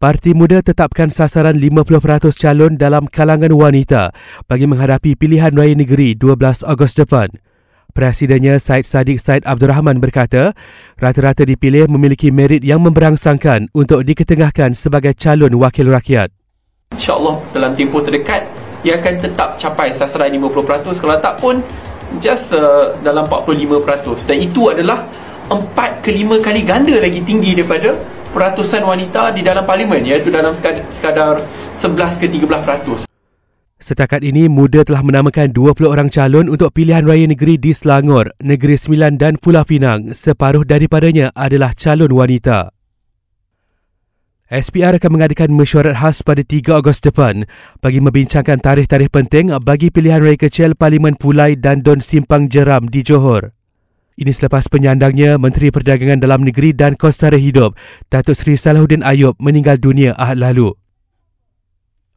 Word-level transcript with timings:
Parti 0.00 0.32
Muda 0.32 0.64
tetapkan 0.64 1.12
sasaran 1.12 1.60
50% 1.60 2.32
calon 2.40 2.80
dalam 2.80 3.04
kalangan 3.04 3.52
wanita 3.52 4.16
bagi 4.48 4.64
menghadapi 4.64 5.12
pilihan 5.12 5.52
raya 5.52 5.76
negeri 5.76 6.16
12 6.16 6.64
Ogos 6.64 6.96
depan. 6.96 7.28
Presidennya 7.92 8.56
Said 8.56 8.88
Sadiq 8.88 9.20
Said 9.20 9.44
Abdul 9.44 9.68
Rahman 9.68 10.00
berkata, 10.00 10.56
rata-rata 10.96 11.44
dipilih 11.44 11.84
memiliki 11.92 12.32
merit 12.32 12.64
yang 12.64 12.80
memberangsangkan 12.80 13.68
untuk 13.76 14.00
diketengahkan 14.08 14.72
sebagai 14.72 15.12
calon 15.12 15.52
wakil 15.60 15.92
rakyat. 15.92 16.32
InsyaAllah 16.96 17.36
dalam 17.52 17.76
tempoh 17.76 18.00
terdekat, 18.00 18.48
ia 18.80 18.96
akan 18.96 19.14
tetap 19.20 19.60
capai 19.60 19.92
sasaran 19.92 20.32
50%. 20.32 20.96
Kalau 20.96 21.20
tak 21.20 21.36
pun, 21.44 21.60
just 22.24 22.56
uh, 22.56 22.96
dalam 23.04 23.28
45%. 23.28 24.24
Dan 24.24 24.48
itu 24.48 24.64
adalah 24.72 25.04
4 25.52 26.00
ke 26.00 26.08
5 26.08 26.40
kali 26.40 26.64
ganda 26.64 26.96
lagi 26.96 27.20
tinggi 27.20 27.52
daripada 27.52 27.92
peratusan 28.30 28.86
wanita 28.86 29.34
di 29.34 29.42
dalam 29.42 29.66
parlimen 29.66 30.06
iaitu 30.06 30.30
dalam 30.30 30.54
sekadar, 30.54 30.86
sekadar 30.90 31.34
11 31.78 32.20
ke 32.22 32.26
13%. 32.30 33.10
Setakat 33.80 34.20
ini, 34.20 34.44
Muda 34.44 34.84
telah 34.84 35.00
menamakan 35.00 35.56
20 35.56 35.88
orang 35.88 36.12
calon 36.12 36.52
untuk 36.52 36.68
pilihan 36.76 37.00
raya 37.00 37.24
negeri 37.24 37.56
di 37.56 37.72
Selangor, 37.72 38.28
Negeri 38.36 38.76
Sembilan 38.76 39.16
dan 39.16 39.40
Pulau 39.40 39.64
Pinang. 39.64 40.12
Separuh 40.12 40.68
daripadanya 40.68 41.32
adalah 41.32 41.72
calon 41.72 42.12
wanita. 42.12 42.76
SPR 44.50 44.98
akan 44.98 45.14
mengadakan 45.14 45.54
mesyuarat 45.54 45.96
khas 45.96 46.26
pada 46.26 46.42
3 46.42 46.82
Ogos 46.82 46.98
depan 47.00 47.46
bagi 47.78 48.02
membincangkan 48.02 48.58
tarikh-tarikh 48.58 49.08
penting 49.08 49.54
bagi 49.62 49.94
pilihan 49.94 50.20
raya 50.20 50.34
kecil 50.36 50.74
Parlimen 50.74 51.14
Pulai 51.14 51.56
dan 51.56 51.80
Don 51.80 52.02
Simpang 52.02 52.50
Jeram 52.50 52.90
di 52.90 53.00
Johor. 53.00 53.54
Ini 54.20 54.36
selepas 54.36 54.68
penyandangnya 54.68 55.40
Menteri 55.40 55.72
Perdagangan 55.72 56.20
Dalam 56.20 56.44
Negeri 56.44 56.76
dan 56.76 56.92
Kostara 56.92 57.40
Hidup, 57.40 57.72
Datuk 58.12 58.36
Seri 58.36 58.60
Salahuddin 58.60 59.00
Ayub 59.00 59.32
meninggal 59.40 59.80
dunia 59.80 60.12
ahad 60.20 60.36
lalu. 60.36 60.76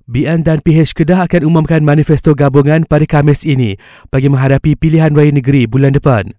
BN 0.03 0.43
dan 0.43 0.59
PH 0.59 0.99
Kedah 0.99 1.23
akan 1.23 1.47
umumkan 1.47 1.79
manifesto 1.79 2.35
gabungan 2.35 2.83
pada 2.83 3.07
Khamis 3.07 3.47
ini 3.47 3.79
bagi 4.11 4.27
menghadapi 4.27 4.75
pilihan 4.75 5.15
raya 5.15 5.31
negeri 5.31 5.63
bulan 5.63 5.95
depan. 5.95 6.35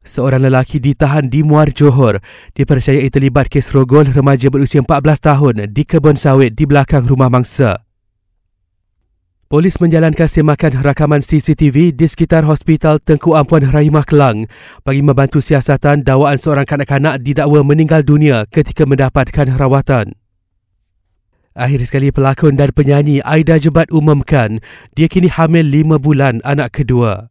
Seorang 0.00 0.48
lelaki 0.48 0.80
ditahan 0.80 1.28
di 1.28 1.44
Muar 1.44 1.68
Johor 1.68 2.24
dipercayai 2.56 3.12
terlibat 3.12 3.52
kes 3.52 3.68
rogol 3.76 4.08
remaja 4.08 4.48
berusia 4.48 4.80
14 4.80 4.96
tahun 5.20 5.54
di 5.76 5.84
kebun 5.84 6.16
sawit 6.16 6.56
di 6.56 6.64
belakang 6.64 7.04
rumah 7.04 7.28
mangsa. 7.28 7.84
Polis 9.50 9.82
menjalankan 9.82 10.30
semakan 10.30 10.78
rakaman 10.78 11.26
CCTV 11.26 11.90
di 11.90 12.06
sekitar 12.06 12.46
Hospital 12.46 13.02
Tengku 13.02 13.34
Ampuan 13.34 13.66
Rahimah 13.66 14.06
Kelang 14.06 14.46
bagi 14.86 15.02
membantu 15.02 15.42
siasatan 15.42 16.06
dakwaan 16.06 16.38
seorang 16.38 16.62
kanak-kanak 16.62 17.18
didakwa 17.18 17.66
meninggal 17.66 18.06
dunia 18.06 18.46
ketika 18.46 18.86
mendapatkan 18.86 19.50
rawatan. 19.58 20.14
Akhir 21.58 21.82
sekali 21.82 22.14
pelakon 22.14 22.54
dan 22.54 22.70
penyanyi 22.70 23.26
Aida 23.26 23.58
Jebat 23.58 23.90
umumkan 23.90 24.62
dia 24.94 25.10
kini 25.10 25.26
hamil 25.26 25.66
lima 25.66 25.98
bulan 25.98 26.38
anak 26.46 26.70
kedua. 26.70 27.26